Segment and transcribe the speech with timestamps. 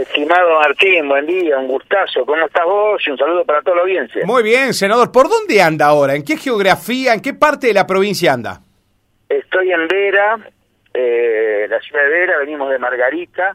[0.00, 2.26] Estimado Martín, buen día, un gustazo.
[2.26, 3.02] ¿Cómo estás vos?
[3.06, 4.26] Y un saludo para toda la audiencia.
[4.26, 5.10] Muy bien, senador.
[5.10, 6.14] ¿Por dónde anda ahora?
[6.14, 8.60] ¿En qué geografía, en qué parte de la provincia anda?
[9.28, 10.38] Estoy en Vera,
[10.92, 13.54] eh, la ciudad de Vera, venimos de Margarita.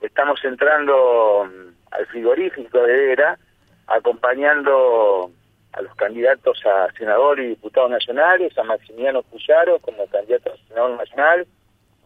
[0.00, 3.38] Estamos entrando mm, al frigorífico de Vera,
[3.86, 5.30] acompañando
[5.72, 10.96] a los candidatos a senador y diputados nacionales, a Maximiliano Cuyaro como candidato a senador
[10.96, 11.46] nacional,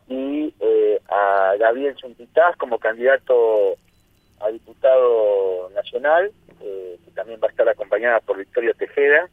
[0.09, 3.77] y eh, a Gabriel Chumpitaz como candidato
[4.41, 9.29] a diputado nacional, eh, que también va a estar acompañada por Victoria Tejeda,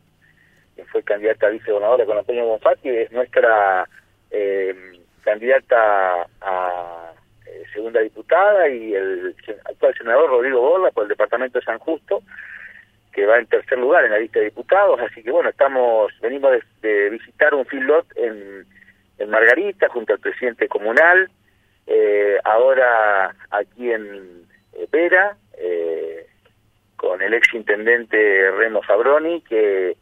[0.75, 3.87] que fue candidata a vicegobernadora con Antonio Bonfatti, es nuestra
[4.31, 4.75] eh,
[5.23, 7.11] candidata a
[7.73, 12.21] segunda diputada, y el actual senador Rodrigo Borla por el departamento de San Justo,
[13.15, 16.51] que va en tercer lugar en la lista de diputados, así que bueno, estamos venimos
[16.81, 18.65] de, visitar un filot en
[19.17, 21.29] en Margarita, junto al presidente comunal,
[21.87, 26.27] eh, ahora aquí en eh, Vera, eh,
[26.95, 29.95] con el ex intendente Remo Fabroni, que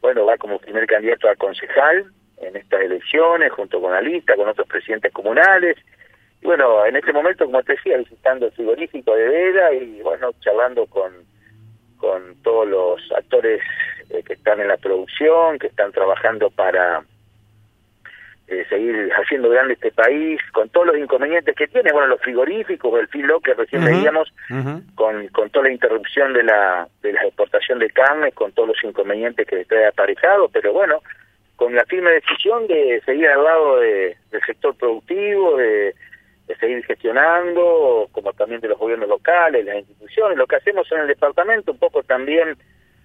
[0.00, 4.48] bueno va como primer candidato a concejal en estas elecciones, junto con la lista, con
[4.48, 5.76] otros presidentes comunales.
[6.42, 10.30] Y bueno, en este momento, como te decía, visitando el frigorífico de Vera y bueno,
[10.40, 11.12] charlando con,
[11.98, 13.62] con todos los actores
[14.08, 17.04] que están en la producción, que están trabajando para
[18.50, 22.98] eh, seguir haciendo grande este país, con todos los inconvenientes que tiene, bueno, los frigoríficos,
[22.98, 24.32] el filo que recién veíamos,
[24.96, 28.82] con, con toda la interrupción de la, de la exportación de carne, con todos los
[28.82, 31.00] inconvenientes que trae aparejado, pero bueno,
[31.54, 35.94] con la firme decisión de seguir al lado de, del sector productivo, de,
[36.48, 41.02] de seguir gestionando, como también de los gobiernos locales, las instituciones, lo que hacemos en
[41.02, 42.56] el departamento, un poco también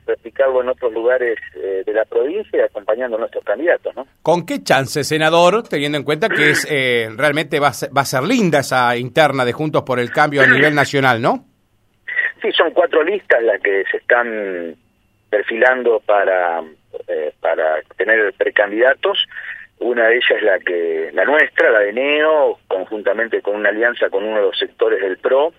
[0.06, 3.96] replicarlo en otros lugares eh, de la provincia acompañando a nuestros candidatos.
[3.96, 4.08] ¿no?
[4.22, 8.02] ¿Con qué chance, senador, teniendo en cuenta que es eh, realmente va a, ser, va
[8.02, 11.46] a ser linda esa interna de Juntos por el Cambio a nivel nacional, no?
[12.42, 14.76] Sí, son cuatro listas las que se están
[15.30, 16.62] perfilando para,
[17.08, 19.26] eh, para tener precandidatos.
[19.80, 24.10] Una de ellas es la que la nuestra, la de NEO, conjuntamente con una alianza
[24.10, 25.54] con uno de los sectores del PRO.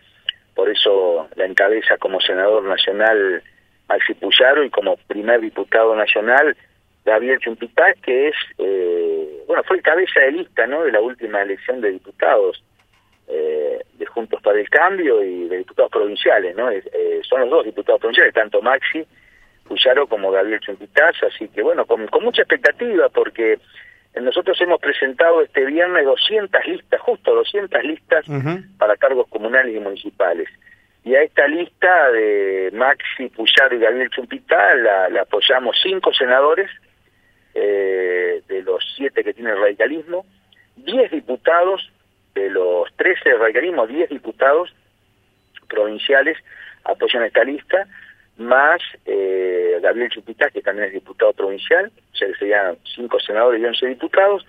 [0.54, 3.42] Por eso la encabeza como senador nacional
[3.88, 6.56] Maxi Puyaro y como primer diputado nacional
[7.04, 11.41] Gabriel Chumpitaz, que es, eh, bueno, fue el cabeza de lista, ¿no?, de la última
[11.41, 12.62] elección de diputados
[13.28, 16.69] eh, de Juntos para el Cambio y de diputados provinciales, ¿no?
[16.69, 16.82] Eh,
[17.22, 19.06] son los dos diputados provinciales, tanto Maxi
[19.69, 23.60] Puyaro como Gabriel Chumpitaz, así que, bueno, con, mucha expectativa, porque
[24.20, 28.24] nosotros hemos presentado este viernes 200 listas, justo 200 listas
[28.78, 30.48] para cargos comunales y municipales
[31.06, 36.68] y a esta lista de Maxi Puyar y Gabriel Chumpita la, apoyamos cinco senadores
[37.54, 40.26] eh, de los siete que tiene el radicalismo,
[40.74, 41.92] diez diputados
[42.34, 44.74] de los trece del radicalismo, diez diputados
[45.68, 46.38] provinciales
[46.82, 47.86] apoyan esta lista,
[48.38, 53.64] más eh, Gabriel Chumpita, que también es diputado provincial, o sea serían cinco senadores y
[53.64, 54.44] once diputados,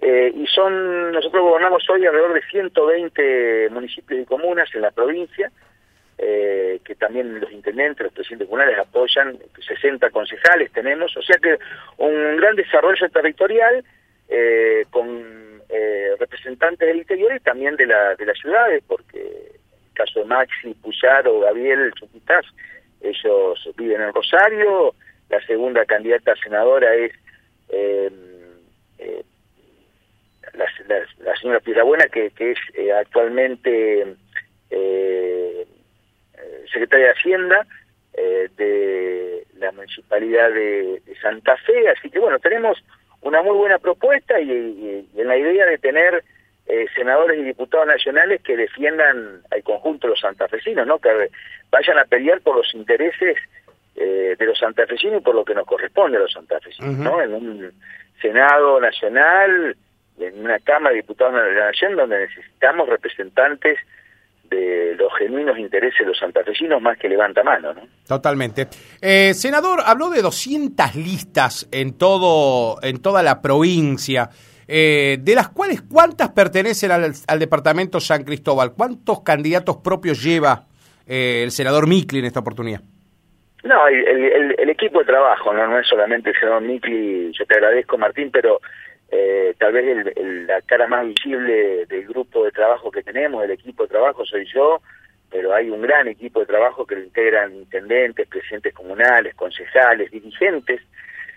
[0.00, 5.52] eh, y son, nosotros gobernamos hoy alrededor de 120 municipios y comunas en la provincia,
[6.22, 11.56] eh, que también los intendentes, los presidentes comunales apoyan, 60 concejales tenemos, o sea que
[11.96, 13.82] un gran desarrollo territorial
[14.28, 19.88] eh, con eh, representantes del interior y también de, la, de las ciudades, porque en
[19.88, 22.44] el caso de Maxi, Puyaro, Gabriel, Chuquitaz,
[23.00, 24.94] ellos viven en Rosario,
[25.30, 27.12] la segunda candidata senadora es
[30.52, 30.66] la,
[31.24, 32.58] la, señora Pirabuena, que, que es
[32.94, 34.16] actualmente
[36.72, 37.66] secretaria de Hacienda
[38.14, 42.82] eh, de la Municipalidad de, Santa Fe, así que bueno, tenemos
[43.20, 46.24] una muy buena propuesta y, en la idea de tener
[46.66, 50.98] eh, senadores y diputados nacionales que defiendan al conjunto de los santafesinos, ¿no?
[50.98, 51.30] que
[51.70, 53.36] vayan a pelear por los intereses
[53.96, 57.20] eh, de los santafesinos y por lo que nos corresponde a los santafesinos, ¿no?
[57.20, 57.72] en un
[58.20, 59.76] Senado nacional,
[60.18, 63.78] en una Cámara de Diputados de la Nación donde necesitamos representantes
[64.50, 67.72] de los genuinos intereses de los santafesinos más que levanta mano.
[67.72, 67.82] ¿no?
[68.06, 68.68] Totalmente.
[69.00, 74.28] Eh, senador, habló de 200 listas en, todo, en toda la provincia,
[74.66, 80.66] eh, de las cuales cuántas pertenecen al, departamento San Cristóbal, cuántos candidatos propios lleva
[81.06, 82.80] eh, el senador Micli en esta oportunidad.
[83.62, 85.66] No, el, el, equipo de trabajo, ¿no?
[85.66, 88.60] no es solamente el senador Micli, yo te agradezco Martín, pero
[89.10, 90.14] eh, tal vez
[90.46, 94.46] la cara más visible del grupo de trabajo que tenemos, del equipo de trabajo, soy
[94.52, 94.80] yo,
[95.30, 100.80] pero hay un gran equipo de trabajo que lo integran intendentes, presidentes comunales, concejales, dirigentes.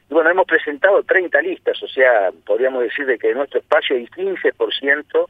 [0.10, 3.96] Y bueno, hemos presentado 30 listas, o sea, podríamos decir de que de nuestro espacio
[3.96, 5.28] hay 15%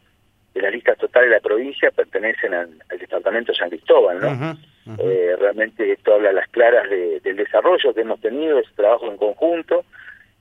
[0.54, 4.58] de las listas totales de la provincia pertenecen al, departamento de San Cristóbal, ¿no?
[5.00, 9.18] Eh, realmente esto habla a las claras del desarrollo que hemos tenido, ese trabajo en
[9.18, 9.86] conjunto,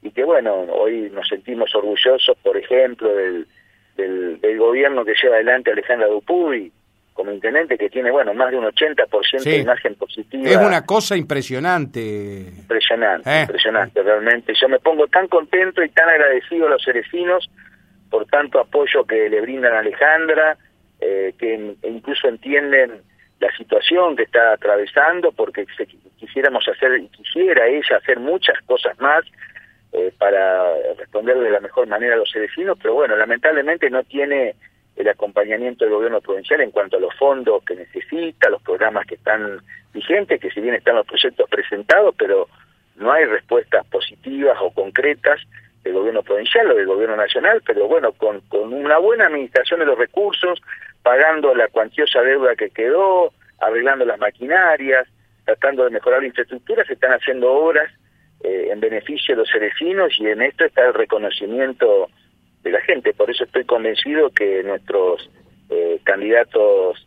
[0.03, 3.47] y que bueno, hoy nos sentimos orgullosos, por ejemplo, del,
[3.97, 6.73] del, gobierno que lleva adelante Alejandra Dupuy
[7.13, 10.49] como intendente, que tiene, bueno, más de un 80% de imagen positiva.
[10.49, 12.47] Es una cosa impresionante.
[12.59, 13.43] Impresionante, eh.
[13.43, 14.55] impresionante, realmente.
[14.59, 17.51] Yo me pongo tan contento y tan agradecido a los cerecinos
[18.11, 20.57] por tanto apoyo que le brindan a Alejandra,
[21.01, 23.03] eh, que incluso entienden
[23.41, 25.67] la situación que está atravesando, porque
[26.17, 29.25] quisiéramos hacer, quisiera ella hacer muchas cosas más
[29.93, 34.55] eh, para responder de la mejor manera a los vecinos, pero bueno, lamentablemente no tiene
[34.97, 39.17] el acompañamiento del gobierno provincial en cuanto a los fondos que necesita, los programas que
[39.17, 39.61] están
[39.93, 42.49] vigentes, que si bien están los proyectos presentados, pero
[42.97, 45.41] no hay respuestas positivas o concretas
[45.83, 49.87] del gobierno provincial o del gobierno nacional, pero bueno, con, con una buena administración de
[49.87, 50.63] los recursos,
[51.03, 55.09] pagando la cuantiosa deuda que quedó, arreglando las maquinarias,
[55.45, 57.91] tratando de mejorar la infraestructura, se están haciendo obras
[58.45, 62.09] eh, en beneficio de los cerecinos y en esto está el reconocimiento
[62.63, 63.13] de la gente.
[63.15, 65.31] Por eso estoy convencido que nuestros
[65.71, 67.07] eh, candidatos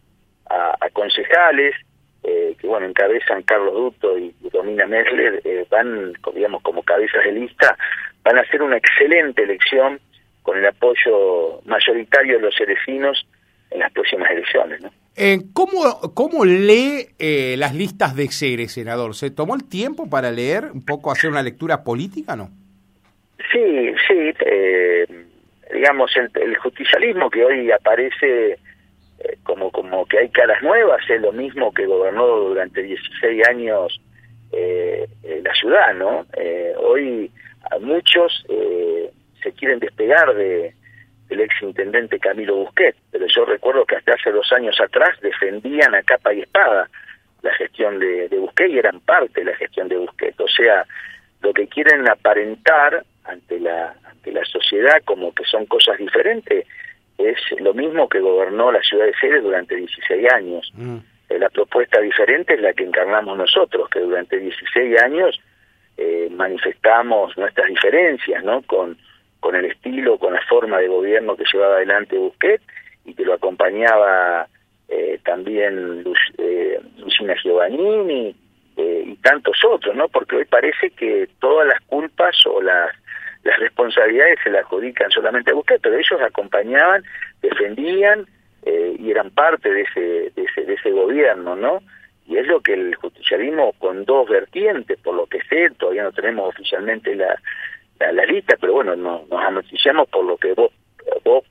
[0.50, 1.76] a, concejales,
[2.24, 7.78] eh, que bueno, encabezan Carlos Duto y, Domina Mesler, van, digamos, como cabezas de lista,
[8.24, 10.00] van a hacer una excelente elección
[10.44, 13.28] con el apoyo mayoritario de los cerecinos
[13.72, 14.82] en las próximas elecciones.
[14.82, 14.92] ¿no?
[15.18, 19.16] Eh, ¿cómo, ¿Cómo lee eh, las listas de Ceres, senador?
[19.16, 22.50] ¿Se tomó el tiempo para leer, un poco hacer una lectura política, no?
[23.52, 24.34] Sí, sí.
[24.46, 25.06] Eh,
[25.74, 28.52] digamos, el, justicialismo que hoy aparece
[29.20, 34.02] eh, como, como que hay caras nuevas es lo mismo que gobernó durante 16 años
[35.44, 36.26] la ciudad, ¿no?
[36.80, 37.30] hoy
[37.82, 40.74] muchos eh, se quieren despegar de
[41.30, 45.96] del ex intendente Camilo Busquet, pero yo recuerdo que hasta hace dos años atrás defendían
[45.96, 46.90] a capa y espada
[47.42, 50.40] la gestión de, de Busquet y eran parte de la gestión de Busquet.
[50.40, 50.86] O sea,
[51.42, 56.66] lo que quieren aparentar ante la, ante la sociedad como que son cosas diferentes
[57.18, 60.72] es lo mismo que gobernó la ciudad de Ceres durante 16 años.
[60.76, 60.98] Mm.
[61.30, 65.40] Eh, la propuesta diferente es la que encarnamos nosotros, que durante 16 años
[65.98, 68.62] eh, manifestamos nuestras diferencias, ¿no?
[68.64, 68.98] Con,
[69.46, 72.60] con el estilo, con la forma de gobierno que llevaba adelante Busquet
[73.06, 74.48] y que lo acompañaba
[74.88, 76.04] eh, también
[76.40, 78.36] eh, Lucina Giovannini
[78.76, 80.08] eh, y tantos otros, ¿no?
[80.08, 82.92] Porque hoy parece que todas las culpas o las
[83.44, 87.04] las responsabilidades se las adjudican solamente a Busquet, pero ellos acompañaban,
[87.44, 88.26] defendían
[88.64, 91.84] eh, y eran parte de ese, de ese de ese gobierno, ¿no?
[92.28, 96.12] y es lo que el justicialismo con dos vertientes, por lo que sé, todavía no
[96.12, 97.40] tenemos oficialmente la,
[98.00, 100.72] la, lista, pero bueno, nos, nos anoticiamos por lo que vos,
[101.24, 101.44] vos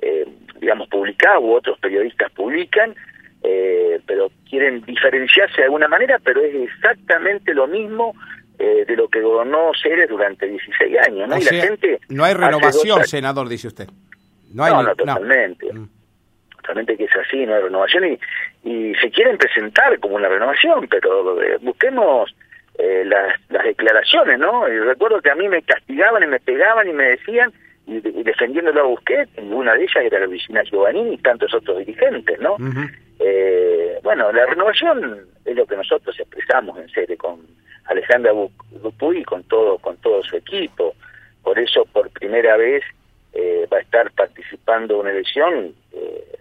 [0.00, 0.26] eh,
[0.60, 2.94] digamos, publicás u otros periodistas publican,
[3.42, 8.14] eh, pero quieren diferenciarse de alguna manera, pero es exactamente lo mismo
[8.58, 11.38] eh, de lo que gobernó Ceres durante 16 años, ¿no?
[11.38, 12.00] y la gente...
[12.08, 13.88] No hay renovación, senador, dice usted.
[14.52, 15.72] No, hay no, totalmente.
[15.72, 15.88] Mm
[16.74, 18.18] que es así, no hay renovación y,
[18.68, 22.34] y se quieren presentar como una renovación, pero eh, busquemos
[22.78, 24.68] eh, las, las declaraciones, ¿no?
[24.68, 27.52] Y recuerdo que a mí me castigaban y me pegaban y me decían,
[27.86, 31.78] y, defendiéndolo a Busquets, y una de ellas era la oficina Giovannini y tantos otros
[31.78, 32.56] dirigentes, ¿no?
[33.18, 37.40] eh, bueno, la renovación es lo que nosotros expresamos en sede con
[37.86, 38.32] Alejandra
[38.70, 40.94] Dupuy y con todo, con todo su equipo.
[41.42, 42.84] Por eso, por primera vez,
[43.32, 46.38] eh, va a estar participando en una elección eh,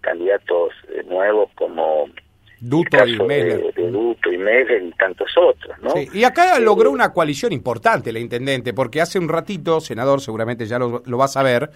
[0.00, 2.08] candidatos eh, nuevos como
[2.60, 3.72] Duto y Meller.
[3.74, 5.94] De, Duto y Meller y tantos otros, ¿no?
[6.12, 10.66] y acá eh, logró una coalición importante la intendente, porque hace un ratito, senador, seguramente
[10.66, 11.70] ya lo, lo va a saber,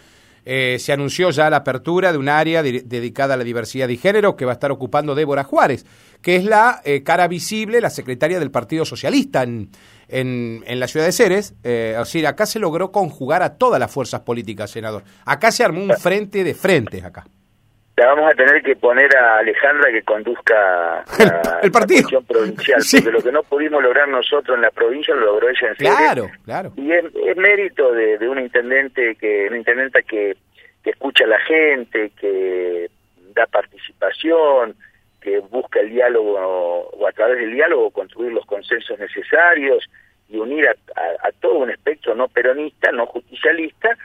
[0.45, 4.35] eh, se anunció ya la apertura de un área dedicada a la diversidad de género
[4.35, 5.87] que va a estar ocupando Débora Juárez,
[6.21, 9.71] que es la cara visible, la secretaria del Partido Socialista en,
[10.09, 11.55] en, en la ciudad de Ceres.
[11.65, 15.03] Eh, o sea, acá se logró conjugar a todas las fuerzas políticas, senador.
[15.25, 17.25] Acá se armó un frente de frentes acá
[17.97, 21.05] la vamos a tener que poner a Alejandra que conduzca
[21.63, 25.49] el, partido provincial, porque lo que no pudimos lograr nosotros en la provincia lo logró
[25.49, 26.73] ella en Claro, claro.
[26.77, 30.37] Y es, mérito de, un intendente que una intendenta que,
[30.83, 32.89] que escucha a la gente, que
[33.35, 34.75] da participación,
[35.21, 36.39] que busca el diálogo
[36.93, 39.89] o a través del diálogo construir los consensos necesarios
[40.29, 43.97] y unir a, a todo un espectro no peronista, no justicialista,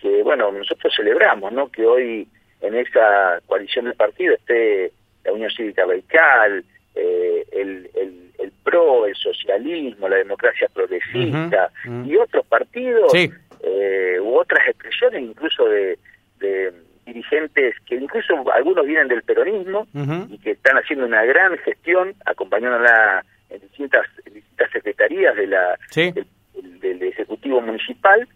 [0.00, 1.68] que bueno, nosotros celebramos, ¿no?
[1.68, 2.28] Que hoy
[2.60, 4.92] en esa coalición de partido esté
[5.24, 11.70] la Unión Cívica Radical, eh, el, el, el, PRO, el socialismo, la democracia progresista
[12.04, 15.98] y otros partidos eh, u otras expresiones incluso de,
[16.38, 16.72] de
[17.06, 19.86] dirigentes que incluso algunos vienen del peronismo
[20.28, 27.02] y que están haciendo una gran gestión, acompañándola en distintas, distintas secretarías de la, del,
[27.02, 28.28] Ejecutivo Municipal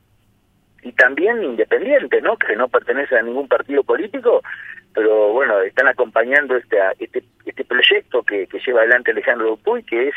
[0.83, 2.37] y también independientes, ¿no?
[2.37, 4.43] Que no pertenecen a ningún partido político,
[4.95, 10.09] pero bueno, están acompañando este, este, este proyecto que, que lleva adelante Alejandro Dupuy, que
[10.09, 10.15] es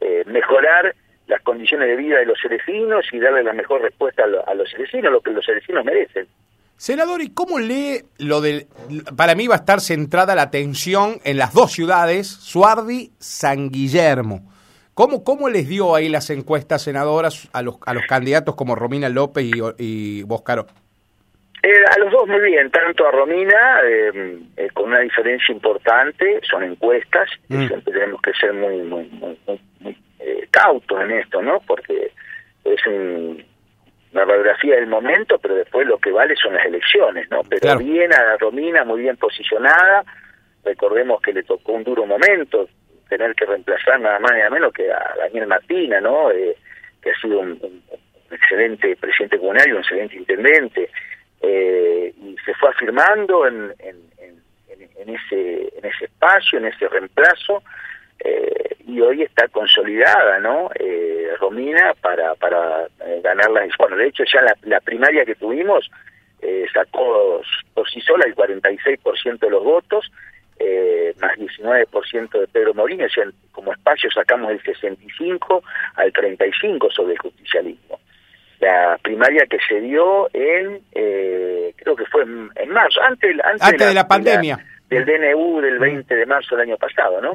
[0.00, 0.94] eh, mejorar
[1.26, 5.12] las condiciones de vida de los cerecinos y darle la mejor respuesta a, los cerecinos,
[5.12, 6.26] lo que los cerecinos merecen.
[6.76, 8.66] Senador, ¿y cómo lee lo del...
[9.16, 14.51] Para mí va a estar centrada la atención en las dos ciudades, Suardi, San Guillermo.
[14.94, 19.08] ¿Cómo, ¿Cómo les dio ahí las encuestas, senadoras, a los, a los candidatos como Romina
[19.08, 20.66] López y, y Boscaro?
[21.62, 26.40] Eh, a los dos muy bien, tanto a Romina, eh, eh, con una diferencia importante,
[26.42, 27.68] son encuestas, mm.
[27.68, 29.38] siempre tenemos que ser muy, muy, muy,
[29.80, 29.96] muy
[30.50, 31.60] cautos en esto, ¿no?
[31.66, 32.10] Porque
[32.64, 33.44] es un,
[34.12, 37.40] una radiografía del momento, pero después lo que vale son las elecciones, ¿no?
[37.48, 40.04] Pero bien a Romina, muy bien posicionada,
[40.64, 42.68] recordemos que le tocó un duro momento,
[43.16, 46.28] tener que reemplazar nada más nada menos que a Daniel Martina, ¿no?
[46.30, 47.82] que ha sido un,
[48.30, 50.90] excelente presidente comunal un excelente intendente,
[51.42, 53.96] eh, y se fue afirmando en, en,
[54.96, 57.62] en, ese, en ese espacio, en ese reemplazo,
[58.20, 60.70] eh, y hoy está consolidada, ¿no?
[60.78, 63.66] Eh, Romina para, para eh, ganar la...
[63.78, 65.90] Bueno, de hecho ya la, primaria que tuvimos
[66.40, 67.42] eh, sacó
[67.74, 70.10] por sí sola el 46% de los votos,
[70.58, 75.62] eh, más 19% de Pedro Morín, o sea, como espacio sacamos el 65
[75.96, 78.00] al 35 sobre el justicialismo.
[78.60, 83.94] La primaria que se dio en, eh, creo que fue en, marzo, antes, antes, de,
[83.94, 84.58] la, pandemia.
[84.88, 87.32] del DNU del 20 de marzo del año pasado, ¿no?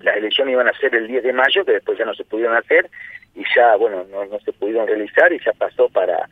[0.00, 2.56] Las elecciones iban a ser el 10 de mayo, que después ya no se pudieron
[2.56, 2.88] hacer
[3.34, 6.28] y ya, bueno, no, no se pudieron realizar y ya pasó para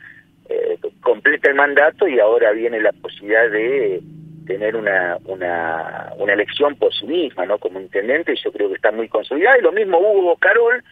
[0.49, 4.01] eh, completa el mandato y ahora viene la posibilidad de
[4.47, 7.59] tener una, una, una elección por sí misma, ¿no?
[7.59, 9.59] Como intendente, y yo creo que está muy consolidada.
[9.59, 10.83] Y lo mismo Hugo Carol,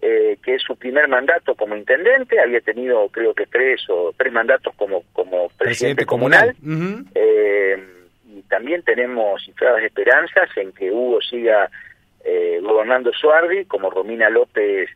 [0.00, 4.32] eh, que es su primer mandato como intendente, había tenido creo que tres o tres
[4.32, 6.56] mandatos como, como presidente, comunal.
[7.14, 7.78] eh,
[8.48, 11.70] también tenemos cifradas esperanzas en que Hugo siga
[12.24, 14.88] eh, gobernando Suardi como Romina López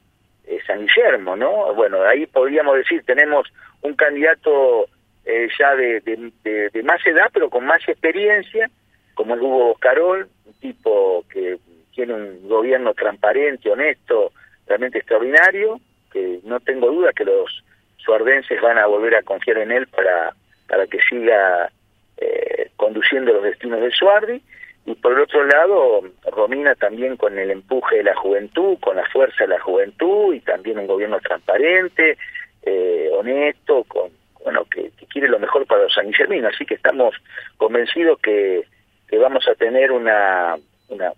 [0.46, 1.74] eh, San Guillermo, ¿no?
[1.74, 3.48] Bueno, ahí podríamos decir, tenemos
[3.82, 4.88] un candidato
[5.26, 8.70] eh, ya de, de, más edad, pero con más experiencia,
[9.14, 11.58] como el Hugo Carol, un tipo que
[11.92, 14.32] tiene un gobierno transparente, honesto,
[14.68, 15.80] realmente extraordinario,
[16.12, 17.64] que no tengo duda que los
[17.96, 20.32] suardenses van a volver a confiar en él para,
[20.68, 21.70] para que siga
[22.18, 24.40] eh, conduciendo los destinos de Suardi,
[24.84, 29.04] y por el otro lado, Romina también con el empuje de la juventud, con la
[29.06, 32.16] fuerza de la juventud, y también un gobierno transparente,
[32.62, 34.10] eh, honesto, con
[34.46, 37.16] bueno que, quiere lo mejor para los sanguiserminos, así que estamos
[37.56, 38.62] convencidos que,
[39.08, 40.54] que vamos a tener una,
[40.88, 41.12] una,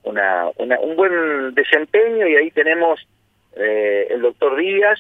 [0.56, 3.06] una, un buen desempeño y ahí tenemos
[3.54, 4.99] eh, el doctor Díaz,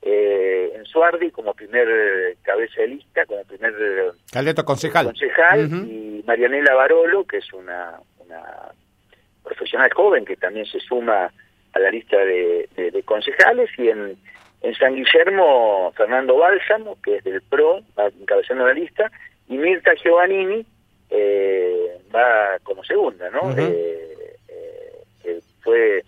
[0.00, 1.86] eh, en Suardi como primer
[2.42, 3.74] cabeza de lista, como primer
[4.64, 8.42] concejal, concejal y Marianela Barolo, que es una, una
[9.44, 11.30] profesional joven que también se suma
[11.74, 14.16] a la lista de, concejales, y en,
[14.62, 19.10] en San Guillermo Fernando Bálsamo, que es del PRO, va encabezando la lista,
[19.48, 20.66] y Mirta Giovannini
[21.10, 23.54] eh, va como segunda, ¿no?
[25.62, 26.04] fue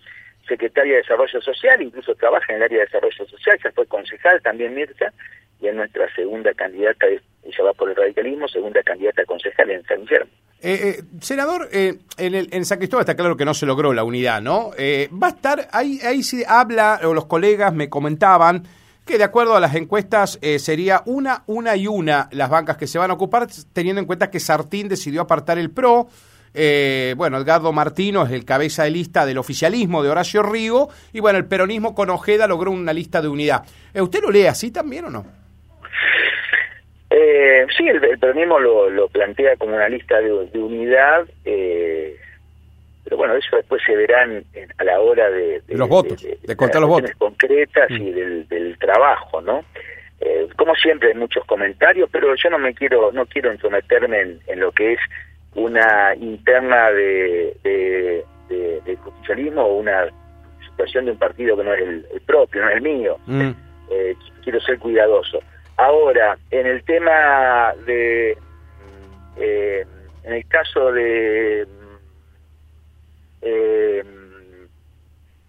[0.47, 4.41] secretaria de Desarrollo Social, incluso trabaja en el área de Desarrollo Social, ya fue concejal
[4.41, 5.13] también Mirta,
[5.61, 9.83] y es nuestra segunda candidata, ella va por el radicalismo, segunda candidata a concejal en
[9.83, 10.31] San Guillermo.
[10.61, 14.41] Eh, eh, senador, eh, en, San Cristóbal está claro que no se logró la unidad,
[14.41, 14.71] ¿no?
[15.11, 18.67] va a estar, ahí, ahí se habla, o los colegas me comentaban,
[19.05, 22.99] que de acuerdo a las encuestas sería una, una y una las bancas que se
[22.99, 26.09] van a ocupar, teniendo en cuenta que Sartín decidió apartar el PRO,
[26.53, 31.19] eh, bueno, Edgardo Martino es el cabeza de lista del oficialismo de Horacio Rigo y
[31.19, 33.63] bueno, el peronismo con Ojeda logró una lista de unidad.
[33.93, 35.38] Eh, ¿Usted lo lee así también o no?
[37.09, 42.15] Eh, sí, el, peronismo lo, plantea como una lista de, unidad, eh,
[43.03, 44.43] pero bueno, eso después se verán
[44.77, 48.47] a la hora de, los votos, de, contar los votos concretas y mm.
[48.47, 49.63] del, trabajo, ¿no?
[50.57, 54.69] como siempre, hay muchos comentarios, pero yo no me quiero, no quiero entrometerme en lo
[54.73, 54.99] que es
[55.55, 60.07] una interna de, de, justicialismo o una
[60.69, 63.17] situación de un partido que no es el, propio, no es el mío.
[63.25, 63.51] Mm.
[63.91, 65.41] Eh, quiero ser cuidadoso.
[65.79, 68.37] Ahora, en el tema de,
[69.37, 69.85] eh,
[70.25, 71.65] en el caso de
[73.41, 74.03] eh,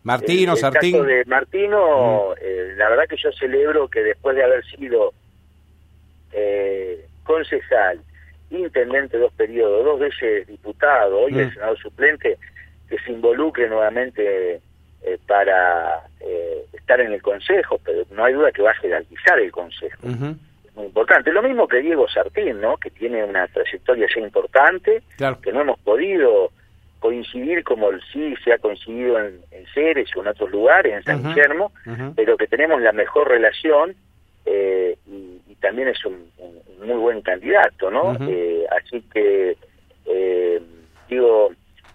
[0.04, 0.92] Martino, el Sartín.
[0.92, 2.78] Caso de Martino, mm.
[2.78, 5.12] la verdad que yo celebro que después de haber sido
[7.24, 8.00] concejal
[8.50, 11.54] intendente dos periodos, dos veces diputado, hoy el mm.
[11.54, 12.38] senador suplente,
[12.88, 14.60] que se involucre nuevamente
[15.02, 19.38] eh, para eh, estar en el Consejo, pero no hay duda que va a jerarquizar
[19.38, 20.06] el Consejo.
[20.06, 21.32] Es muy importante.
[21.32, 22.76] Lo mismo que Diego Sartín, ¿no?
[22.76, 25.02] que tiene una trayectoria ya importante,
[25.42, 26.50] que no hemos podido
[27.00, 31.22] coincidir como sí se ha coincidido en, en Ceres o en otros lugares, en San
[31.22, 31.72] Guillermo,
[32.14, 33.96] pero que tenemos la mejor relación
[34.46, 36.30] eh, y, también es un,
[36.82, 38.16] muy buen candidato, ¿no?
[38.26, 39.58] eh, así que,
[40.06, 40.62] eh,
[41.06, 41.50] digo,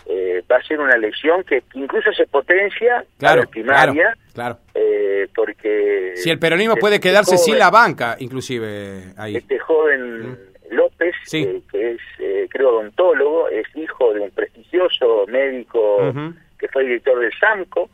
[0.06, 5.28] eh, va a ser una elección que incluso se potencia claro, la primaria, claro, eh,
[5.36, 6.14] porque...
[6.16, 9.38] Si el peronismo puede este quedarse sin la banca, inclusive, ahí.
[9.38, 10.38] Este joven
[10.72, 12.02] López, que es,
[12.50, 16.14] creo, odontólogo, es hijo de un prestigioso médico
[16.60, 17.90] que fue director del SAMCO,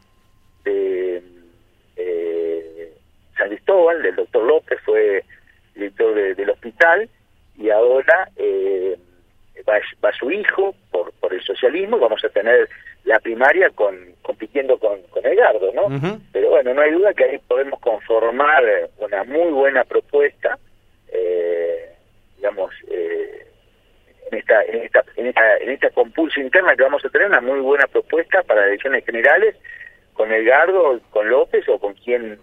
[0.63, 1.23] de
[3.37, 5.23] San Cristóbal, del doctor López, fue
[5.73, 7.09] director del hospital,
[7.57, 8.97] y ahora eh,
[9.67, 10.75] va, su hijo
[11.61, 12.67] socialismo, y vamos a tener
[13.05, 16.19] la primaria con compitiendo con, con Edgardo, ¿no?
[16.31, 18.63] Pero bueno, no hay duda que ahí podemos conformar
[18.97, 20.57] una muy buena propuesta,
[21.11, 21.95] eh,
[22.37, 23.47] digamos, eh,
[24.31, 27.41] en esta, en esta, en esta, en esta compulsa interna que vamos a tener una
[27.41, 29.55] muy buena propuesta para elecciones generales
[30.13, 32.39] con Edgardo, con López o con quien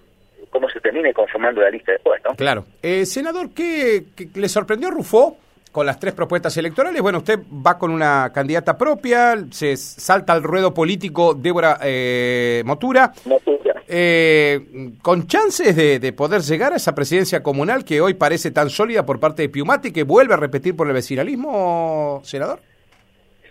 [0.51, 2.35] cómo se termine conformando la lista después, ¿no?
[2.35, 2.65] Claro.
[2.83, 5.37] Eh, senador, ¿qué, le sorprendió a Rufo
[5.73, 7.01] con las tres propuestas electorales?
[7.01, 13.13] Bueno, usted va con una candidata propia, se salta al ruedo político Débora eh, Motura.
[13.25, 13.83] Motura.
[13.87, 14.61] Eh,
[15.01, 19.19] con chances de, poder llegar a esa presidencia comunal que hoy parece tan sólida por
[19.19, 22.61] parte de Piumati, que vuelve a repetir por el vecinalismo, senador.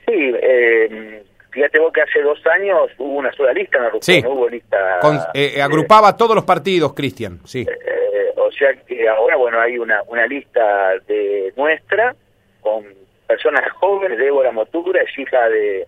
[0.06, 1.24] Sí, eh,
[1.58, 4.22] Fíjate vos que hace dos años hubo una sola lista en la sí.
[4.22, 4.78] no hubo lista...
[5.34, 7.66] Eh, eh, agrupaba todos los partidos, Cristian, sí.
[8.58, 12.16] Eh, sea que ahora, bueno, hay una, una lista de nuestra
[12.62, 12.86] con
[13.28, 15.88] personas jóvenes, Débora Motura es hija de,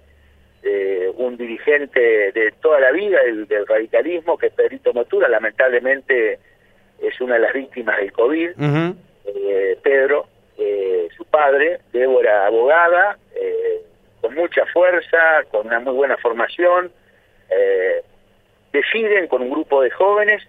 [1.16, 6.40] un dirigente de toda la vida del, radicalismo, que es Pedrito Motura, lamentablemente
[7.02, 8.50] es una de las víctimas del COVID,
[9.82, 10.28] Pedro,
[11.16, 13.18] su padre, Débora abogada,
[14.22, 16.92] con mucha fuerza, con una muy buena formación,
[17.50, 18.04] eh,
[18.72, 20.44] deciden con un grupo de jóvenes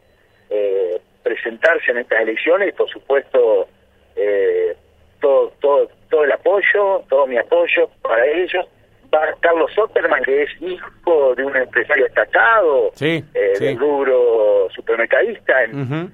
[0.51, 3.69] eh, presentarse en estas elecciones y por supuesto
[4.17, 4.77] eh,
[5.21, 8.67] todo, todo, todo el apoyo, todo mi apoyo para ellos.
[9.13, 16.13] Va Carlos Otterman, que es hijo de un empresario destacado sí, del rubro supermercadista en,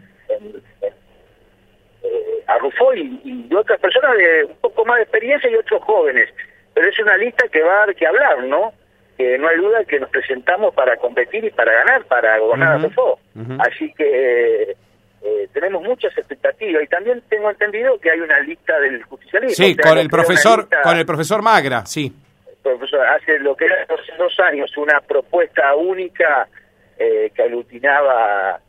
[2.47, 6.29] Arrufó y, y otras personas de un poco más de experiencia y otros jóvenes.
[6.73, 8.73] Pero es una lista que va a dar que hablar, ¿no?
[9.17, 13.63] Que no hay duda que nos presentamos para competir y para ganar, para gobernar a
[13.67, 14.77] Así que
[15.23, 19.65] eh, tenemos muchas expectativas y también tengo entendido que hay una lista del justicialismo.
[19.65, 22.13] Sí, con el profesor con el profesor Magra, sí.
[22.63, 26.49] profesor hace lo que era hace dos años una propuesta única
[26.99, 28.61] eh, que aglutinaba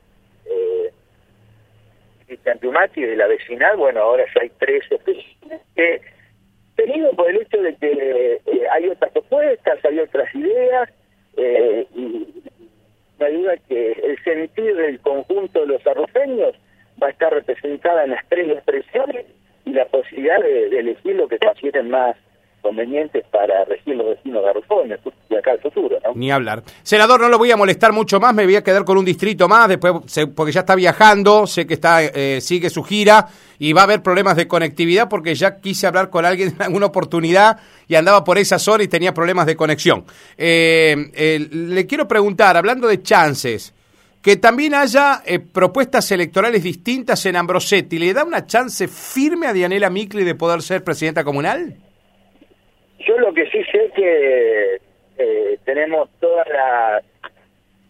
[0.45, 0.91] eh,
[2.27, 4.83] Cristian de la vecinal, bueno, ahora ya hay tres
[5.75, 6.01] que
[6.75, 10.89] tenido por el hecho de que eh, hay otras propuestas, hay otras ideas,
[11.37, 12.27] eh, y
[13.19, 16.55] me ayuda que el sentir del conjunto de los arrofeños
[17.01, 19.25] va a estar representada en las tres expresiones
[19.65, 22.15] y la posibilidad de, elegir lo que consideren más
[22.61, 24.89] convenientes para regir los vecinos de Arrofón
[25.29, 25.97] y acá el futuro.
[26.15, 26.63] Ni hablar.
[26.83, 29.47] Senador, no lo voy a molestar mucho más, me voy a quedar con un distrito
[29.47, 29.93] más, después
[30.35, 33.27] porque ya está viajando, sé que está eh, sigue su gira
[33.59, 36.87] y va a haber problemas de conectividad porque ya quise hablar con alguien en alguna
[36.87, 40.05] oportunidad y andaba por esa zona y tenía problemas de conexión.
[40.37, 43.73] Eh, le quiero preguntar, hablando de chances,
[44.21, 49.53] que también haya eh, propuestas electorales distintas en Ambrosetti, ¿le da una chance firme a
[49.53, 51.77] Dianela Micli de poder ser presidenta comunal?
[53.07, 54.81] Yo lo que sí sé es que
[55.17, 56.45] eh, tenemos todas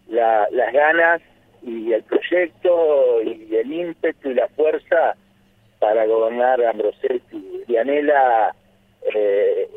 [0.06, 1.20] las ganas
[1.62, 5.16] y el proyecto y el ímpetu y la fuerza
[5.80, 7.64] para gobernar Ambrosetti.
[7.66, 8.54] Dianela
[9.12, 9.68] eh,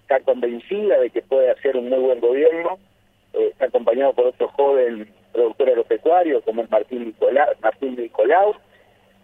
[0.00, 2.78] está convencida de que puede hacer un muy buen gobierno,
[3.34, 8.54] eh, está acompañado por otro joven productor agropecuario como es Martín Nicolau, Martín Nicolau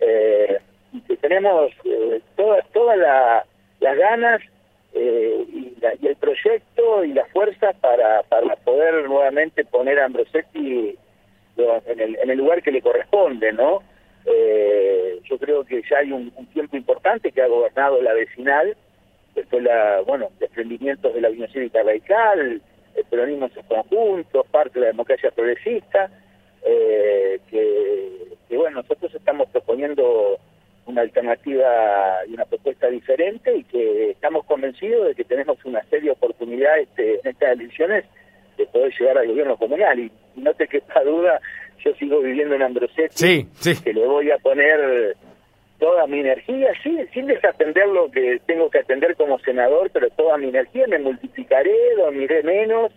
[0.01, 0.59] eh,
[0.93, 1.73] y que tenemos
[2.37, 4.41] todas todas las ganas
[4.95, 5.75] y,
[6.07, 10.97] el proyecto y la fuerza para, para poder nuevamente poner a Ambrosetti
[11.87, 13.83] en el, en el lugar que le corresponde, ¿no?
[14.25, 18.77] Eh, yo creo que ya hay un, tiempo importante que ha gobernado la vecinal,
[19.35, 22.61] después la, bueno, desprendimientos de la Unión Cívica Radical,
[22.95, 26.11] el peronismo en sus conjuntos, parte de la democracia progresista,
[26.65, 30.39] eh, que, bueno, nosotros estamos proponiendo
[30.87, 32.45] una alternativa y una
[32.89, 37.53] propuesta diferente y que estamos convencidos de que tenemos una seria oportunidad este, en estas
[37.53, 38.05] elecciones
[38.57, 39.99] de poder llegar al gobierno comunal.
[39.99, 41.41] Y, no te quepa duda,
[41.85, 43.83] yo sigo viviendo en Ambrosetti, sí, sí.
[43.83, 45.17] que le voy a poner
[45.81, 50.39] toda mi energía, sí, sin desatender lo que tengo que atender como senador, pero toda
[50.39, 52.93] mi energía, me multiplicaré, dormiré menos,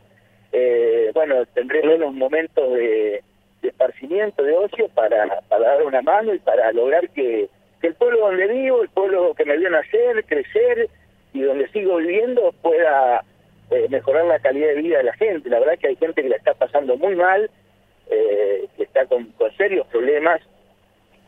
[0.51, 3.23] eh, bueno, tendré menos momentos de,
[3.63, 7.49] esparcimiento, de ocio, para, para dar una mano y para lograr que,
[7.87, 10.89] el pueblo donde vivo, el pueblo que me vio nacer, crecer
[11.33, 13.23] y donde sigo viviendo pueda
[13.71, 15.49] eh, mejorar la calidad de vida de la gente.
[15.49, 17.49] La verdad que hay gente que la está pasando muy mal,
[18.09, 20.41] eh, que está con, serios problemas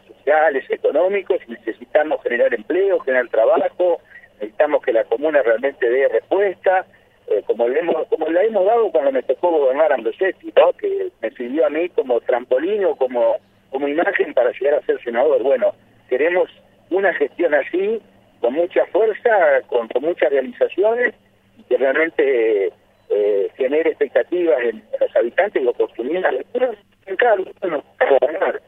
[0.08, 4.02] sociales, económicos, necesitamos generar empleo, generar trabajo,
[4.34, 6.86] necesitamos que la comuna realmente dé respuesta,
[7.28, 10.74] eh, como, le hemos, como la hemos dado cuando me tocó gobernar Ambrosetti, ¿no?
[10.74, 13.38] que me sirvió a mí como trampolín o como,
[13.70, 15.42] como imagen para llegar a ser senador.
[15.42, 15.74] Bueno,
[16.10, 16.50] queremos
[16.90, 18.02] una gestión así,
[18.40, 21.14] con mucha fuerza, con, muchas realizaciones,
[21.70, 22.72] que realmente
[23.10, 26.46] eh, genere expectativas en, los habitantes y oportunidades.
[27.06, 27.84] En cada lugar nos
[28.20, 28.62] gobernar.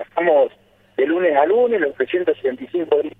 [0.00, 0.52] Estamos
[0.96, 3.14] de lunes a lunes, los 365 días